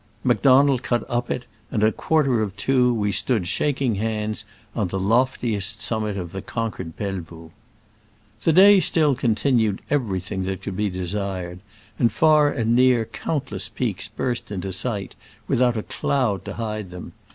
Macdonald 0.23 0.81
cut 0.81 1.05
up 1.07 1.29
it, 1.29 1.45
and 1.69 1.83
at 1.83 1.89
a 1.89 1.91
quarter 1.91 2.43
to 2.43 2.51
two 2.57 2.91
we 2.91 3.11
stood 3.11 3.45
shaking 3.45 3.93
hands 4.01 4.45
on 4.75 4.87
the 4.87 4.99
loftiest 4.99 5.79
summit 5.79 6.17
of 6.17 6.31
the 6.31 6.41
conquered 6.41 6.97
Pelvoux! 6.97 7.51
The 8.41 8.51
day 8.51 8.79
still 8.79 9.13
continued 9.13 9.83
everything 9.91 10.41
that 10.45 10.63
could 10.63 10.75
be 10.75 10.89
desired, 10.89 11.59
and 11.99 12.11
far 12.11 12.49
and 12.49 12.75
near 12.75 13.05
countless 13.05 13.69
peaks 13.69 14.07
burst 14.07 14.49
into 14.51 14.73
sight, 14.73 15.13
without 15.47 15.77
a 15.77 15.83
cloud 15.83 16.45
to 16.45 16.55
hide 16.55 16.89
them. 16.89 17.13